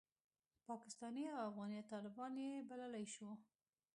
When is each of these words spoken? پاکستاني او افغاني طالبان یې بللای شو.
پاکستاني 0.67 1.23
او 1.33 1.37
افغاني 1.49 1.81
طالبان 1.91 2.33
یې 2.43 2.51
بللای 2.69 3.05
شو. 3.15 3.29